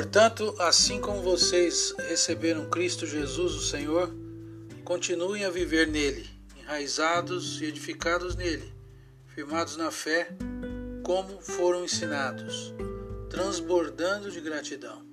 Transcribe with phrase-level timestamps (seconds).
[0.00, 4.10] Portanto, assim como vocês receberam Cristo Jesus, o Senhor,
[4.82, 6.26] continuem a viver nele,
[6.56, 8.72] enraizados e edificados nele,
[9.26, 10.30] firmados na fé,
[11.02, 12.72] como foram ensinados,
[13.28, 15.04] transbordando de gratidão.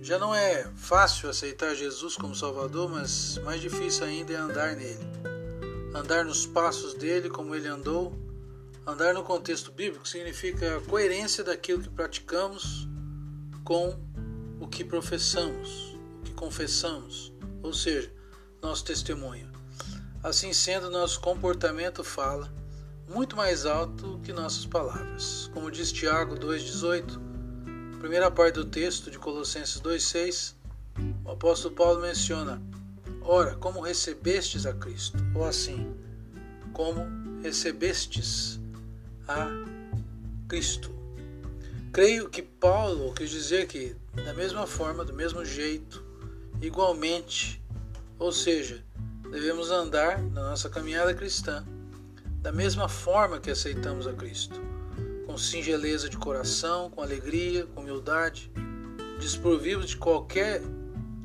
[0.00, 5.06] Já não é fácil aceitar Jesus como Salvador, mas mais difícil ainda é andar nele.
[5.94, 8.18] Andar nos passos dele como ele andou.
[8.86, 12.93] Andar no contexto bíblico significa a coerência daquilo que praticamos
[13.64, 13.98] com
[14.60, 17.32] o que professamos, o que confessamos,
[17.62, 18.12] ou seja,
[18.62, 19.50] nosso testemunho.
[20.22, 22.52] Assim sendo, nosso comportamento fala
[23.08, 25.50] muito mais alto que nossas palavras.
[25.52, 27.34] Como diz Tiago 2,18
[28.04, 30.54] primeira parte do texto de Colossenses 2,6,
[31.24, 32.60] o apóstolo Paulo menciona:
[33.22, 35.16] Ora, como recebestes a Cristo?
[35.34, 35.90] Ou assim,
[36.74, 37.06] como
[37.42, 38.60] recebestes
[39.26, 39.48] a
[40.46, 40.93] Cristo?
[41.94, 46.04] Creio que Paulo quis dizer que, da mesma forma, do mesmo jeito,
[46.60, 47.62] igualmente,
[48.18, 48.84] ou seja,
[49.30, 51.64] devemos andar na nossa caminhada cristã
[52.42, 54.60] da mesma forma que aceitamos a Cristo
[55.24, 58.50] com singeleza de coração, com alegria, com humildade,
[59.20, 60.62] desprovidos de qualquer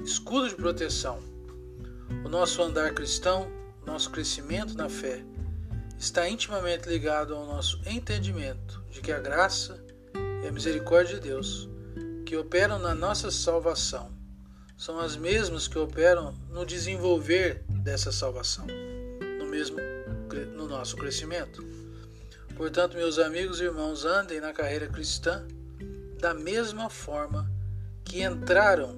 [0.04, 1.20] escudo de proteção.
[2.24, 3.52] O nosso andar cristão,
[3.88, 5.26] nosso crescimento na fé,
[5.98, 9.84] está intimamente ligado ao nosso entendimento de que a graça
[10.44, 11.70] e a misericórdia de Deus,
[12.26, 14.12] que operam na nossa salvação,
[14.78, 18.66] são as mesmas que operam no desenvolver dessa salvação,
[19.38, 19.78] no mesmo
[20.56, 21.66] no nosso crescimento.
[22.56, 25.46] Portanto, meus amigos e irmãos, andem na carreira cristã
[26.20, 27.50] da mesma forma
[28.04, 28.96] que entraram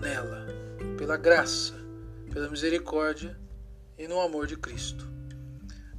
[0.00, 0.46] nela,
[0.96, 1.74] pela graça,
[2.32, 3.38] pela misericórdia
[3.98, 5.06] e no amor de Cristo.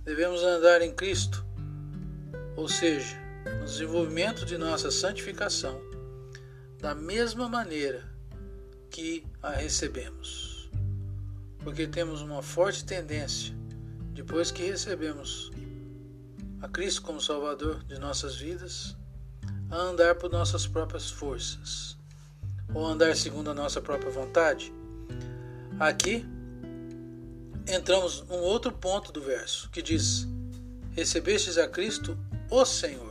[0.03, 1.46] Devemos andar em Cristo,
[2.56, 3.21] ou seja,
[3.62, 5.80] no desenvolvimento de nossa santificação,
[6.80, 8.03] da mesma maneira
[8.90, 10.68] que a recebemos.
[11.59, 13.53] Porque temos uma forte tendência,
[14.16, 15.52] depois que recebemos
[16.59, 18.97] a Cristo como Salvador de nossas vidas,
[19.69, 21.96] a andar por nossas próprias forças,
[22.74, 24.74] ou andar segundo a nossa própria vontade.
[25.80, 26.25] Aqui
[27.68, 30.28] entramos num outro ponto do verso que diz:
[30.94, 32.18] Recebestes a Cristo,
[32.50, 33.11] o Senhor.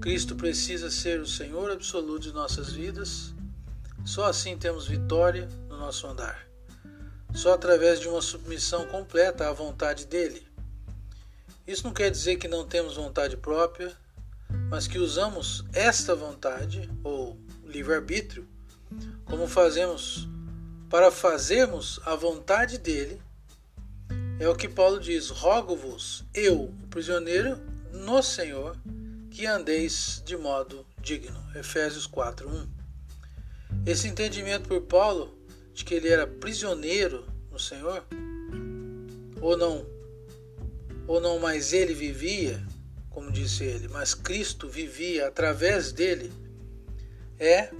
[0.00, 3.34] Cristo precisa ser o Senhor absoluto de nossas vidas.
[4.04, 6.46] Só assim temos vitória no nosso andar.
[7.34, 10.48] Só através de uma submissão completa à vontade dele
[11.68, 13.94] isso não quer dizer que não temos vontade própria,
[14.70, 18.48] mas que usamos esta vontade, ou livre-arbítrio,
[19.26, 20.26] como fazemos
[20.88, 23.20] para fazermos a vontade dele.
[24.40, 27.60] É o que Paulo diz: Rogo-vos, eu, o prisioneiro,
[27.92, 28.74] no Senhor,
[29.38, 31.38] que andeis de modo digno.
[31.54, 32.68] Efésios 4, 1.
[33.86, 35.32] Esse entendimento por Paulo
[35.72, 38.04] de que ele era prisioneiro no Senhor,
[39.40, 39.86] ou não
[41.06, 42.60] ou não mais ele vivia,
[43.10, 46.32] como disse ele, mas Cristo vivia através dele,
[47.38, 47.70] é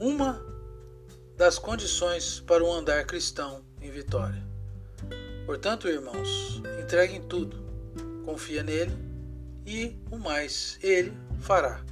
[0.00, 0.44] uma
[1.36, 4.44] das condições para um andar cristão em vitória.
[5.46, 7.56] Portanto, irmãos, entreguem tudo,
[8.24, 9.07] confia nele
[9.68, 11.84] e o mais ele fará.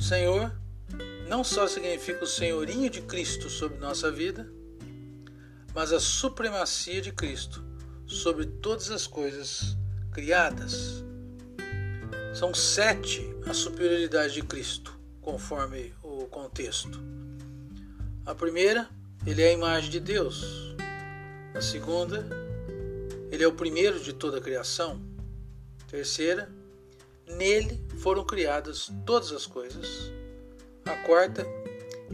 [0.00, 0.50] Senhor
[1.28, 4.50] não só significa o senhorinho de Cristo sobre nossa vida,
[5.74, 7.62] mas a supremacia de Cristo
[8.06, 9.76] sobre todas as coisas
[10.10, 11.04] criadas.
[12.34, 16.98] São sete a superioridade de Cristo, conforme o contexto.
[18.24, 18.88] A primeira,
[19.26, 20.74] ele é a imagem de Deus.
[21.54, 22.26] A segunda,
[23.30, 25.09] ele é o primeiro de toda a criação.
[25.90, 26.48] Terceira,
[27.26, 30.12] nele foram criadas todas as coisas.
[30.84, 31.44] A quarta,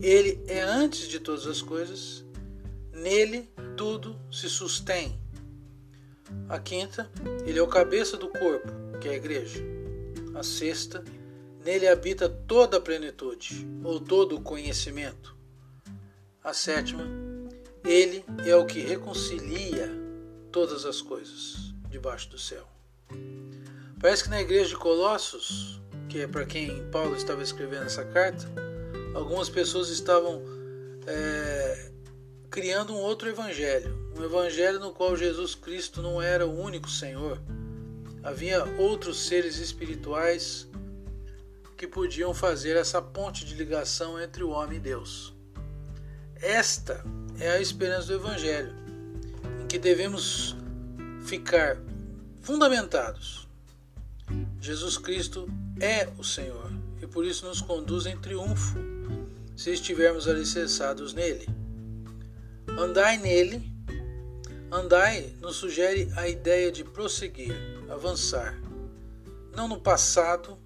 [0.00, 2.24] ele é antes de todas as coisas.
[2.90, 5.20] Nele tudo se sustém.
[6.48, 7.10] A quinta,
[7.44, 9.62] ele é o cabeça do corpo, que é a igreja.
[10.34, 11.04] A sexta,
[11.62, 15.36] nele habita toda a plenitude, ou todo o conhecimento.
[16.42, 17.04] A sétima,
[17.84, 19.90] ele é o que reconcilia
[20.50, 22.75] todas as coisas debaixo do céu.
[24.00, 28.46] Parece que na igreja de Colossos, que é para quem Paulo estava escrevendo essa carta,
[29.14, 30.42] algumas pessoas estavam
[31.06, 31.90] é,
[32.50, 37.40] criando um outro evangelho, um evangelho no qual Jesus Cristo não era o único Senhor.
[38.22, 40.68] Havia outros seres espirituais
[41.76, 45.34] que podiam fazer essa ponte de ligação entre o homem e Deus.
[46.40, 47.04] Esta
[47.38, 48.74] é a esperança do evangelho,
[49.62, 50.56] em que devemos
[51.24, 51.78] ficar
[52.46, 53.48] fundamentados.
[54.60, 55.48] Jesus Cristo
[55.80, 56.70] é o Senhor
[57.02, 58.78] e por isso nos conduz em triunfo
[59.56, 61.48] se estivermos alicerçados nele.
[62.78, 63.68] Andai nele,
[64.70, 67.52] andai nos sugere a ideia de prosseguir,
[67.90, 68.56] avançar,
[69.52, 70.56] não no passado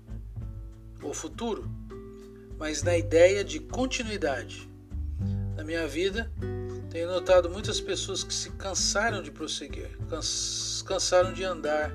[1.03, 1.67] ou futuro,
[2.59, 4.69] mas na ideia de continuidade.
[5.57, 6.31] Na minha vida,
[6.91, 9.97] tenho notado muitas pessoas que se cansaram de prosseguir,
[10.85, 11.93] cansaram de andar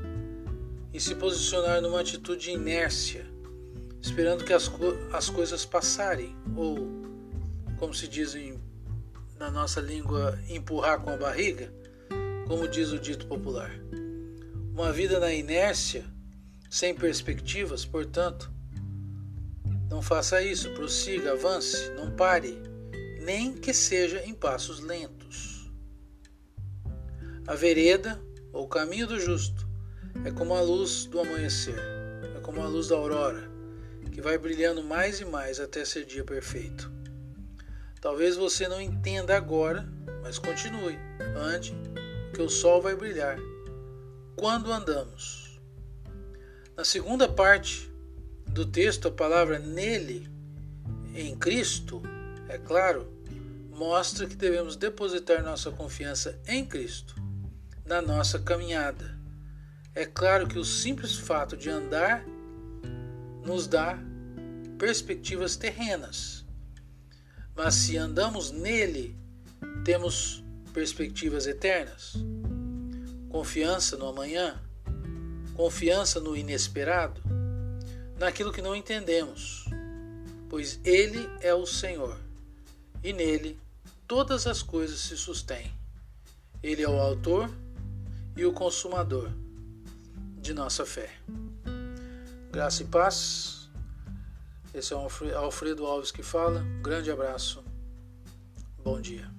[0.93, 3.25] e se posicionar numa atitude de inércia,
[4.01, 6.77] esperando que as, co as coisas passarem, ou,
[7.77, 8.57] como se diz em,
[9.37, 11.69] na nossa língua, empurrar com a barriga,
[12.47, 13.71] como diz o dito popular.
[14.73, 16.05] Uma vida na inércia,
[16.69, 18.49] sem perspectivas, portanto,
[19.89, 22.74] não faça isso, prossiga, avance, não pare
[23.25, 25.67] nem que seja em passos lentos.
[27.47, 28.21] A vereda,
[28.53, 29.67] ou caminho do justo,
[30.23, 31.79] é como a luz do amanhecer,
[32.37, 33.49] é como a luz da aurora,
[34.11, 36.91] que vai brilhando mais e mais até ser dia perfeito.
[37.99, 40.97] Talvez você não entenda agora, mas continue,
[41.35, 41.75] ande,
[42.31, 43.39] que o sol vai brilhar.
[44.35, 45.59] Quando andamos?
[46.77, 47.91] Na segunda parte
[48.45, 50.29] do texto, a palavra nele,
[51.15, 52.03] em Cristo,
[52.47, 53.14] é claro,
[53.75, 57.15] mostra que devemos depositar nossa confiança em Cristo
[57.85, 59.19] na nossa caminhada.
[59.93, 62.25] É claro que o simples fato de andar
[63.45, 63.99] nos dá
[64.79, 66.45] perspectivas terrenas,
[67.53, 69.17] mas se andamos nele,
[69.83, 70.43] temos
[70.73, 72.13] perspectivas eternas.
[73.29, 74.61] Confiança no amanhã,
[75.53, 77.21] confiança no inesperado,
[78.17, 79.65] naquilo que não entendemos,
[80.49, 82.17] pois Ele é o Senhor
[83.03, 83.59] e nele
[84.07, 85.73] todas as coisas se sustêm.
[86.61, 87.49] Ele é o autor
[88.35, 89.29] e o consumador
[90.39, 91.11] de nossa fé.
[92.51, 93.69] Graça e paz.
[94.73, 95.07] Esse é o
[95.37, 96.63] Alfredo Alves que fala.
[96.81, 97.63] grande abraço.
[98.83, 99.34] Bom dia.